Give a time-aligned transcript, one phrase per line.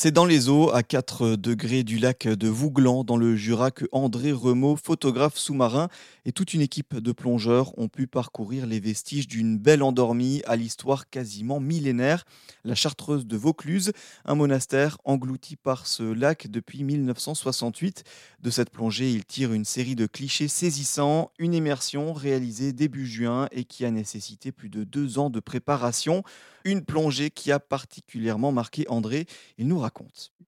[0.00, 3.84] C'est dans les eaux, à 4 degrés du lac de Vouglan, dans le Jura, que
[3.90, 5.88] André Remaud, photographe sous-marin,
[6.24, 10.54] et toute une équipe de plongeurs ont pu parcourir les vestiges d'une belle endormie à
[10.54, 12.26] l'histoire quasiment millénaire,
[12.62, 13.90] la Chartreuse de Vaucluse,
[14.24, 18.04] un monastère englouti par ce lac depuis 1968.
[18.40, 23.48] De cette plongée, il tire une série de clichés saisissants, une immersion réalisée début juin
[23.50, 26.22] et qui a nécessité plus de deux ans de préparation.
[26.64, 29.26] Une plongée qui a particulièrement marqué André.
[29.56, 29.78] Il nous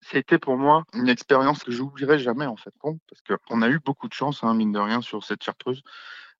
[0.00, 3.78] C'était pour moi une expérience que je n'oublierai jamais en fait, parce qu'on a eu
[3.78, 5.82] beaucoup de chance, hein, mine de rien, sur cette chartreuse,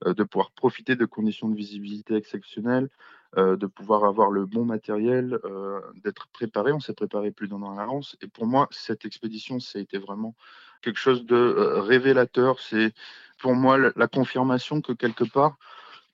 [0.07, 2.91] euh, de pouvoir profiter de conditions de visibilité exceptionnelles,
[3.39, 6.73] euh, de pouvoir avoir le bon matériel, euh, d'être préparé.
[6.73, 8.17] On s'est préparé plus d'un an à l'avance.
[8.21, 10.35] Et pour moi, cette expédition, ça a été vraiment
[10.83, 11.37] quelque chose de
[11.79, 12.61] révélateur.
[12.61, 12.93] C'est
[13.39, 15.57] pour moi la confirmation que quelque part,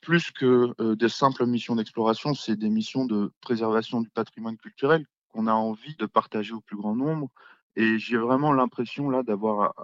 [0.00, 5.46] plus que des simples missions d'exploration, c'est des missions de préservation du patrimoine culturel qu'on
[5.46, 7.28] a envie de partager au plus grand nombre.
[7.76, 9.74] Et j'ai vraiment l'impression là d'avoir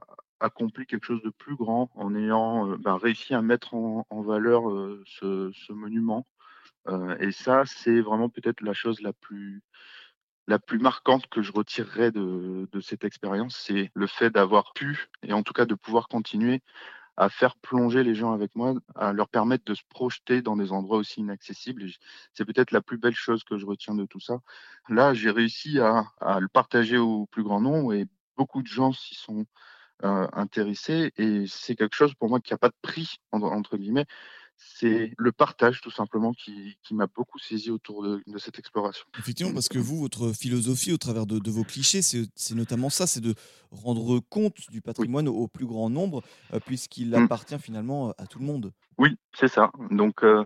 [0.41, 4.71] accompli quelque chose de plus grand en ayant euh, ben, réussi à mettre en, valeur
[4.71, 6.26] euh, ce, monument.
[7.21, 9.62] et ça, c'est vraiment peut-être la chose la plus,
[10.46, 15.09] la plus marquante que je retirerais de, de cette expérience, c'est le fait d'avoir pu,
[15.23, 16.62] et en tout cas de pouvoir continuer
[17.16, 20.72] à faire plonger les gens avec moi, à leur permettre de se projeter dans des
[20.72, 21.86] endroits aussi inaccessibles.
[22.32, 24.40] C'est peut-être la plus belle chose que je retiens de tout ça.
[24.88, 26.04] Là, j'ai réussi à,
[26.40, 28.06] le partager au plus grand nombre et
[28.37, 29.46] beaucoup de gens s'y sont
[30.04, 31.12] euh, intéressés.
[31.16, 34.06] Et c'est quelque chose pour moi qui n'a pas de prix, entre guillemets
[34.57, 39.07] c'est le partage tout simplement qui, m'a beaucoup saisi autour de, cette exploration.
[39.18, 43.21] Effectivement, parce que vous, votre philosophie au travers de, vos clichés, c'est notamment ça, c'est
[43.21, 43.34] de
[43.71, 47.24] rendre compte du patrimoine au, plus grand nombre, euh, puisqu'il mmh.
[47.24, 48.73] appartient finalement à tout le monde.
[48.99, 49.71] Oui, c'est ça.
[49.90, 50.45] Donc euh,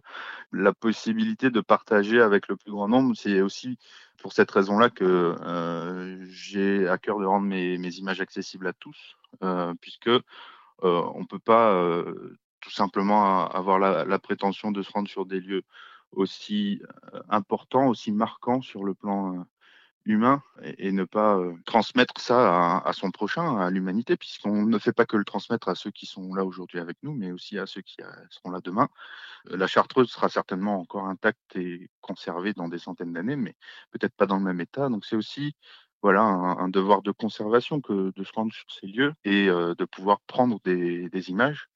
[0.52, 3.78] la possibilité de partager avec le plus grand nombre, c'est aussi
[4.18, 9.16] pour cette raison-là que euh, j'ai à cœur de rendre mes, images accessibles à tous,
[9.80, 10.10] puisque
[10.82, 12.04] on ne peut pas
[12.60, 15.64] tout simplement avoir la, prétention de se rendre sur des lieux
[16.12, 16.82] aussi
[17.14, 19.42] euh, importants, aussi marquants sur le plan euh,
[20.04, 20.42] humain
[20.78, 25.06] et, ne pas euh, transmettre ça à, son prochain, à l'humanité, puisqu'on ne fait pas
[25.06, 27.82] que le transmettre à ceux qui sont là aujourd'hui avec nous, mais aussi à ceux
[27.82, 27.96] qui
[28.30, 28.88] seront là demain.
[29.44, 33.54] La chartreuse sera certainement encore intacte et conservée dans des centaines d'années, mais
[33.90, 34.88] peut-être pas dans le même état.
[34.88, 35.54] Donc c'est aussi
[36.02, 40.20] voilà un, devoir de conservation que de se rendre sur ces lieux et de pouvoir
[40.22, 41.68] prendre des images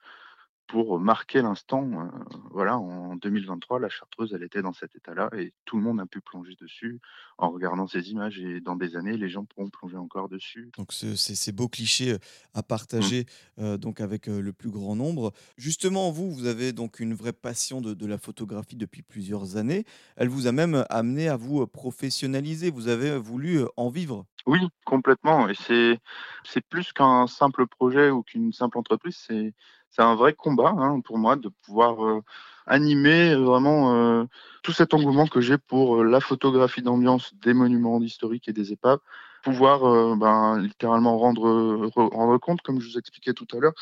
[0.67, 1.89] pour marquer l'instant.
[1.93, 6.01] Euh, voilà, en 2023, la Chartreuse, elle était dans cet état-là et tout le monde
[6.01, 7.01] a pu plonger dessus
[7.39, 8.39] en regardant ces images.
[8.39, 10.71] Et dans des années, les gens pourront plonger encore dessus.
[10.77, 12.19] Donc, c'est ces beaux clichés euh,
[12.55, 13.27] à partager
[13.59, 13.63] mmh.
[13.63, 15.33] euh, donc avec le plus grand nombre.
[15.57, 19.85] Justement, vous, vous avez donc une vraie passion de, de, la photographie depuis plusieurs années.
[20.17, 22.71] Elle vous a même amené à vous professionnaliser.
[22.71, 24.27] Vous avez voulu en vivre.
[24.47, 25.49] Oui, complètement.
[25.49, 25.99] Et c'est
[26.45, 29.17] c'est plus qu'un simple projet ou qu'une simple entreprise.
[29.27, 29.55] C'est
[29.91, 32.23] c'est un vrai combat hein, pour moi de pouvoir euh,
[32.67, 34.25] animer vraiment euh,
[34.63, 38.73] tout cet engouement que j'ai pour euh, la photographie d'ambiance des monuments historiques et des
[38.73, 38.99] épaves,
[39.43, 43.75] pouvoir ben, littéralement rendre, rendre compte, comme je vous expliquais tout à l'heure,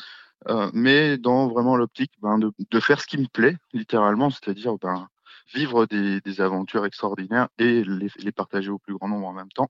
[0.73, 5.07] mais dans vraiment l'optique ben, de, de, faire ce qui me plaît, littéralement, c'est-à-dire ben,
[5.53, 9.69] vivre des, aventures extraordinaires et les, partager au plus grand nombre en même temps.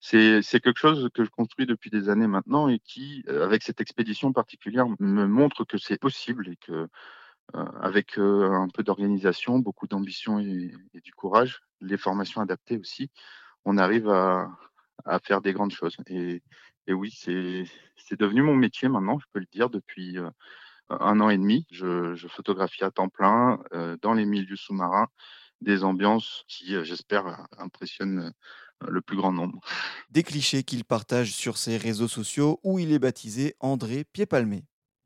[0.00, 3.80] C'est quelque chose que je construis depuis des années maintenant et qui, euh, avec cette
[3.80, 6.88] expédition particulière, me montre que c'est possible et que,
[7.54, 12.78] euh, avec euh, un peu d'organisation, beaucoup d'ambition et, et, du courage, les formations adaptées
[12.78, 13.10] aussi,
[13.64, 14.48] on arrive à,
[15.04, 15.96] à faire des grandes choses.
[16.06, 16.42] Et,
[16.86, 20.18] et oui, c'est devenu mon métier maintenant, je peux le dire, depuis
[20.90, 21.66] un an et demi.
[21.70, 25.08] Je, photographie à temps plein euh, dans les milieux sous-marins
[25.60, 28.32] des ambiances qui, euh, j'espère, impressionnent
[28.82, 29.60] euh, le plus grand nombre.
[30.10, 34.64] Des clichés qu'il partage sur ses réseaux sociaux où il est baptisé André Pied-Palmé.